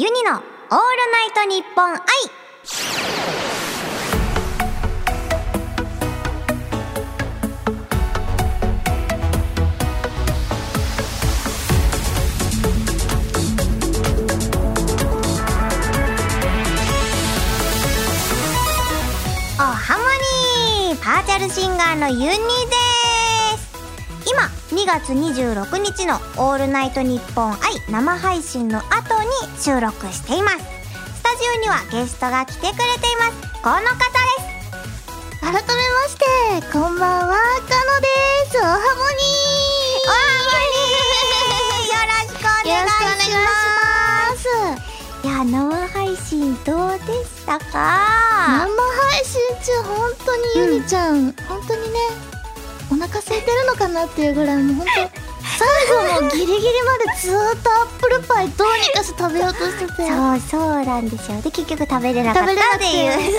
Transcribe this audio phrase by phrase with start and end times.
[0.00, 2.00] ユニのオールナイトニッポン愛
[19.58, 20.04] おハモ
[20.88, 21.04] ニー。
[21.04, 22.79] パーチャルシンガーのユニです
[24.80, 27.58] 2月26日の「オールナイトニッポン愛」
[27.92, 29.28] 生配信の後に
[29.60, 30.56] 収録しています。
[30.56, 30.62] ス
[31.22, 33.32] タジオにはゲストが来てくれています。
[33.62, 34.24] この方で
[35.36, 35.42] す。
[35.42, 35.62] 改めま
[36.08, 36.24] して、
[36.72, 37.44] こんばんは、か
[37.92, 38.08] ので
[38.50, 38.56] す。
[38.56, 38.86] おはもに。
[40.06, 40.16] おハ
[40.48, 44.48] モニーよろしくお願いよろしくおし願いします。
[45.22, 47.76] いや生配信どうでした生か
[49.10, 51.98] 配信中、本当にゆりちゃん、本当にね、
[52.90, 55.68] お腹空いてるのかなっていうぐらい、もう本当最
[56.18, 60.08] 後のギリギリまでずーっとアップルパイどうにかして食べようとしてて。
[60.08, 61.40] そうそうなんですよ。
[61.40, 62.86] で結局食べれなかった食べれなくって。
[62.86, 63.34] い う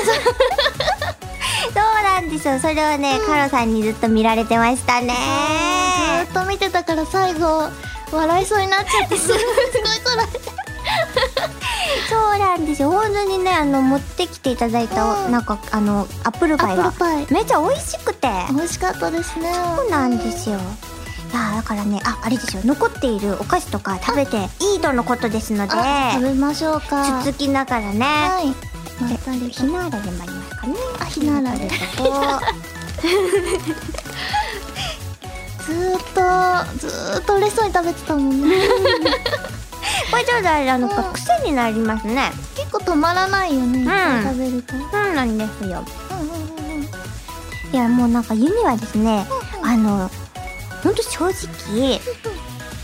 [1.73, 2.59] そうなんですよ。
[2.59, 5.13] それをね、カロさんにずっと見られてましたね。
[6.27, 7.69] ずーっと見てたから最後、
[8.11, 9.43] 笑いそうになっちゃって、 すごいこ
[10.15, 10.39] らえて。
[10.43, 10.60] そう
[12.61, 17.33] なんですよ本当にねあの持ってきていただいた、うんなんかあのアップルパイがアップルパイ。
[17.33, 19.51] めっちゃ美味しくて美味しかったですね。
[19.75, 20.59] そうなんですよい
[21.33, 27.23] やだからねああれですよ残っているお菓子とか食べていいとのことですのであ、食べましょうか。
[27.23, 28.47] つつきながらね、はい。
[29.01, 29.47] まったりと。
[29.49, 32.09] ひなあられもありますかねあひなあられとこ
[35.65, 35.99] ずーっ
[36.75, 38.55] と、ずーっと嬉しそうに食べてたもんね。
[40.11, 40.91] これちょっとあれあのう。
[40.91, 42.31] ん癖になりますね。
[42.55, 44.75] 結構止まらないよね、いっぱい食べると。
[44.75, 45.85] うんそうなんですよ。
[46.11, 46.83] うんうんうん。
[47.73, 49.25] いやもうなんかユニはですね
[49.63, 50.09] あの
[50.83, 52.01] ほんと正直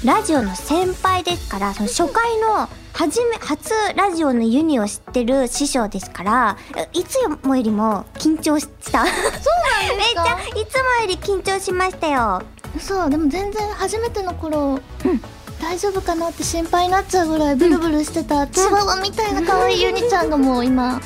[0.06, 6.58] ラジオの先輩ですからその初回の初め初ラジオのユニを知ってる師匠ですから
[6.94, 9.06] いつもよりも緊張した。
[9.06, 12.41] そうなんです めっちゃいつもより緊張しましたよ。
[12.79, 15.22] そう、でも全然初めての頃、うん
[15.67, 21.01] 大丈夫かなって心配になっちゃうぐらいブルブルしてた、チワワみたいな可愛いユニちゃんがもう今。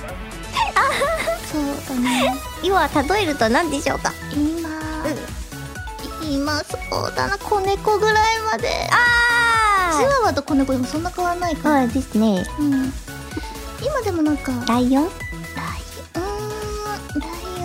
[1.52, 2.32] そうだね。
[2.62, 4.14] 今例えると何でしょうか？
[4.32, 4.70] 今、
[6.30, 8.16] 今そうだな、子猫ぐらい
[8.52, 8.68] まで。
[8.68, 11.88] チあワワと子猫でもそんな変わんないかあら。
[11.88, 12.46] そうですね。
[12.60, 12.94] うん。
[13.84, 15.04] 今でもなんか、ライオン？
[15.06, 15.10] ライ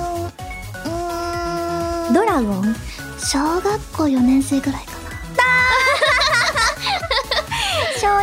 [0.00, 2.74] オン、うーん、ドラゴン？
[3.18, 4.95] 小学校4年生ぐらいか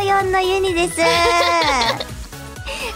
[0.04, 0.98] 4のユニです。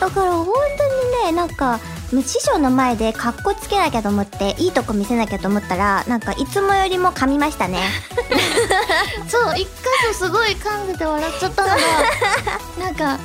[0.00, 1.80] だから本当にねなんか
[2.10, 7.78] 師匠の前でカッコつけなきゃと思っていいとこ見せなきゃと思ったらなんかいつもよりも噛みましたね。
[9.28, 9.68] そう、一箇
[10.06, 11.76] 所すごい噛んでて笑っちゃったのが、
[12.78, 13.18] なんか、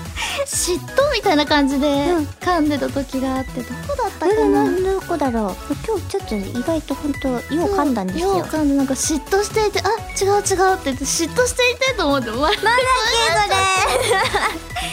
[0.46, 2.24] 嫉妬みたいな感じでうん。
[2.26, 5.76] 噛んでた時があって、どこだったかうんな、どこだろう？
[5.86, 8.38] 今日ちょっと意外と本当よう噛んだんですよ。
[8.38, 9.90] よう噛んで、なんか嫉妬していて、あ、
[10.22, 12.84] 違う違うって言って、嫉妬していてと思って、笑なんだっ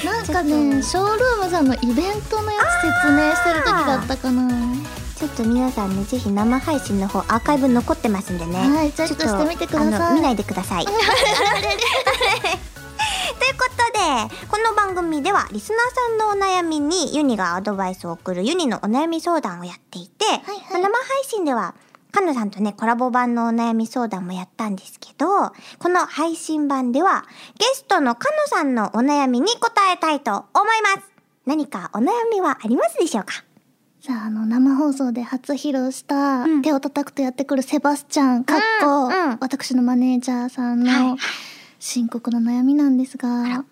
[0.05, 4.49] なんかね、ショールームさんのイベントのやつ説明してる時だったかな。
[5.21, 8.59] けそれちょっと皆さんねぜひ生配信の方アーカイブ残ってますんでね。
[8.59, 10.15] はい、チェックしてみてください。
[10.15, 10.85] 見ないでください。
[10.87, 11.11] ということ
[12.57, 12.70] で
[14.11, 14.17] こ
[14.59, 20.83] の番組ではリスナーさんのお悩みにユニがアドバイスを送るユニのお悩み相談をやっていて、いはい。
[20.83, 21.77] まあ生配信では
[22.11, 25.27] かのさんとねコラボ版のお悩み相談もやったんですけど
[25.79, 27.25] この配信版では
[27.57, 30.47] ゲストのかのさんのお悩みに答えたいと思い
[30.97, 31.09] ます。
[31.47, 33.45] 何かお悩みはありますでしょうか？
[34.01, 36.63] さあ、あの、生放送で初披露した、ん。
[36.63, 39.39] 手を叩くとやってくるセバスチャン、かっこ、うんうん。
[39.41, 41.11] 私のマネージャーさんはい。
[41.11, 41.19] の
[41.79, 43.65] 深刻な悩みなんですが、何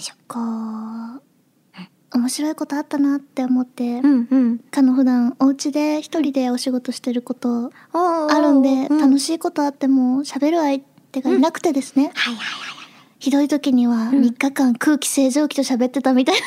[0.00, 0.14] でしょ。
[0.26, 4.58] こう、面白いことあったなって思って、ううんうん。
[4.58, 8.98] かの普段お家で一人でお仕事してることああるんで、うん。
[8.98, 10.80] 楽しいことあっても喋る相
[11.12, 12.80] 手がいなくてですね、はいはいはい
[13.20, 14.12] ひどい時にはん。
[14.12, 16.46] 3日間空気清浄機と喋ってたみたいな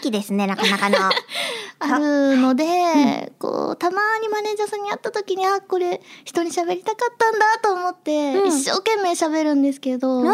[0.04, 0.96] 期ですねなかなかの。
[1.82, 8.48] あるので、こう、たまにマネージャーさんに会った時に、あ、これ、人に喋りたかったんだと思って、うん。
[8.48, 10.30] 一生懸命喋るんですけど、の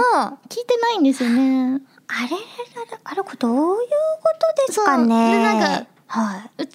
[0.49, 1.83] 聞いてないんですよね。
[2.09, 2.37] あれ？
[3.05, 3.23] あれ？
[3.23, 3.89] これどういう
[4.23, 4.33] こ
[4.67, 5.07] とですかね？
[5.07, 5.33] そう。
[5.33, 6.63] でなんかはい。
[6.63, 6.69] う、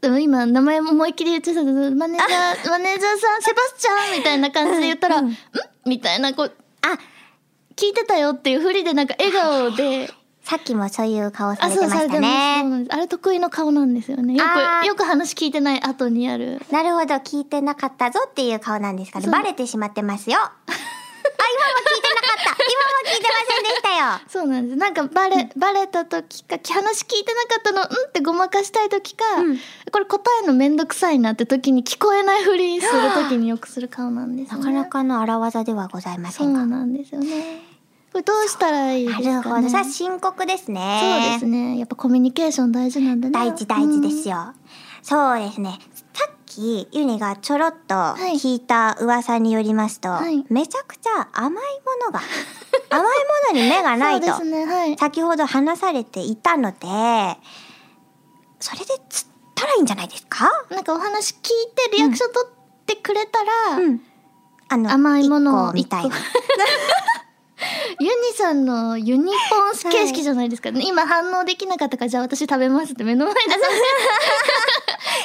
[0.00, 5.28] でも今、名前も思いっきり言っちゃったけどマネージャー、 マネージャーさん、セバスチャンみたいな感じで言ったら、うん。
[5.28, 5.36] ん？
[5.86, 6.52] みたいな、こう、
[6.82, 6.98] あ、
[7.76, 10.10] 聞いてたよっていうふりでなんか笑顔で、
[10.42, 12.86] さっきもそういう顔さあ、れてましたね。
[12.88, 14.34] あれ得意の顔なんですよね。
[14.34, 14.42] よ
[14.82, 16.62] く、よく話聞いてない後にやる。
[16.70, 19.28] なるほど、聞いてなかったぞっていう顔なんですかね。
[19.28, 20.38] バレてしまってますよ。
[20.40, 22.08] あ、今も聞いて
[23.18, 24.20] いててませんでしたよ。
[24.28, 24.78] そうなんです。
[24.78, 29.58] なんかバレ、バレた時か話聞いてなかったのうんってごまかしたい時か、うん。
[29.92, 34.58] これ答えるのめんどくさいなって時に聞こえないふりする時によくする顔なんですね。
[34.58, 37.62] なかなかの荒技ではございませそんかうなんですよね。
[38.12, 41.00] これどうしたらいいですなるほかねどさ深刻ですね。
[41.00, 41.78] そうですね。
[41.78, 43.32] やっぱコミュニケーション大事なんだね。
[43.32, 44.54] 大事大事ですよ、よ、
[45.02, 45.78] そうですね。
[46.14, 48.34] さっきユニがちょろっとい。
[48.36, 50.44] 聞いた噂によりますと、はい。
[50.50, 51.60] めちゃくちゃ甘いも
[52.06, 52.20] のが
[52.90, 53.10] 甘いも
[53.54, 54.98] のに目がないとねはい。
[54.98, 57.38] 先ほど話されていたので
[58.60, 60.48] それで釣ったらいいんじゃないですか？
[60.70, 61.40] なんかお話聞い
[61.90, 64.00] てリアクション取ってくれたら、うん。
[64.70, 66.16] あの甘いものみたいな。
[66.16, 66.20] 一
[68.00, 73.40] ユニさんのユニポンス形式じゃないですか、今反応できなかったからじゃあ私食べますって目の前で。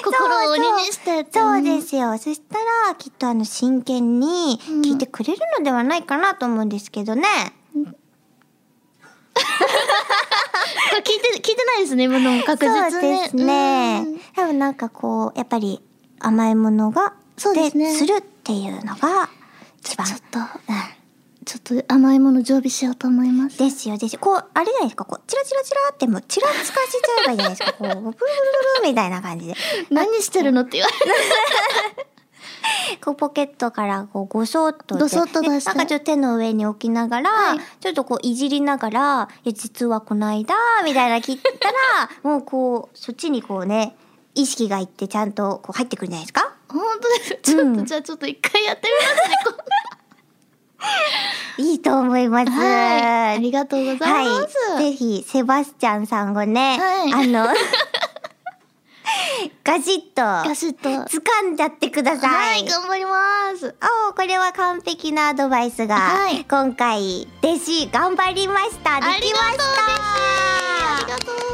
[0.04, 2.18] 心を鬼にしてそうですよ。
[2.18, 2.57] そした
[2.88, 7.24] ら、きっとあの、真剣に聞いてくれるのではないかなと思うんですけどね。
[7.74, 9.39] こ
[10.95, 12.92] れ聞いて聞いてないですね今のも確実に。
[12.92, 14.04] そうですね。
[14.06, 14.19] うん。
[14.36, 15.81] 多分なんかこう、やっぱり
[16.19, 17.94] 甘いものが、そうですね。
[17.95, 19.30] するっていうのが、
[19.80, 20.06] 一番。
[20.07, 20.39] ちょっと。
[20.39, 20.45] うん
[21.45, 23.57] ちょっと甘いもの常備しようと思います。
[23.57, 24.19] ですよ、ですよ。
[24.19, 27.74] こう、あれじゃないですか、こう、チラチラチラってもう、チラつかせちゃえばいいじゃないですか。
[27.74, 28.16] こう、ブルブルブ
[28.84, 29.56] ルみたいな感じで。
[29.90, 32.13] 何してるのって言われる。
[33.01, 35.72] こうポケットからこうごそっとごそっと出して。
[35.72, 37.60] でなんかちょっと手の上に置きながら、はい。
[37.81, 40.56] ちょっとこういじりながら「いや実はこの間」
[40.86, 41.75] みたいな切ったら
[42.24, 43.98] もうこうそっちにこうね
[44.36, 46.54] 意識がいってちゃんとこう入ってくるんじゃないですか。
[46.69, 47.39] 本当です。
[47.44, 47.86] ちょっと、うん。
[47.86, 49.36] じゃあちょっと一回やってみますね。
[49.46, 49.63] こ
[51.58, 52.52] いいと思います。
[52.52, 53.36] はい。
[53.36, 57.14] ありがとうございます、はい、ぜひセバスチャンさんをね、はい。
[57.14, 57.48] あの
[59.64, 60.90] ガシッとガシッと。
[60.90, 62.28] 掴んじゃってくださ。
[62.28, 63.12] はいい頑張りま
[63.58, 63.76] す。
[64.08, 66.46] おーこれは完璧なアドバイスが、はい。
[66.46, 69.00] 今回弟子頑張りました。
[69.00, 69.64] できました。
[70.96, 71.54] ありがとう。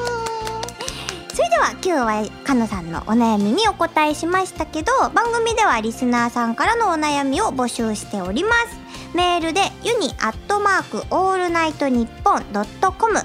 [1.39, 13.19] それでは今日はかのさんのお悩みにお答えしましたけど番組ではリスナーさんからのお悩みを募集しておりますメールでユニアットマークオールナイトニッポンドットコム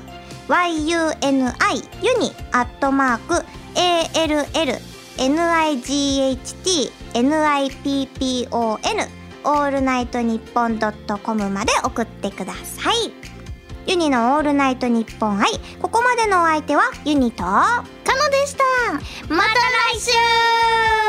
[0.48, 0.94] yuni
[2.02, 3.44] ユニアットマーク
[3.76, 5.34] all
[7.36, 9.08] night nippon
[9.46, 13.12] オールナイトニッポンドットコムまで送ってください。
[13.86, 15.50] ユニのオールナイトニッポン愛
[15.82, 18.64] ここまでのお相手はユニとカノでした。
[19.28, 19.50] また
[19.94, 21.03] 来週。